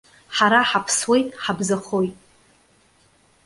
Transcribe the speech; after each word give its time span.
Ҳара 0.35 0.59
ҳаԥсуеит, 0.69 1.27
ҳабзахоит. 1.43 2.15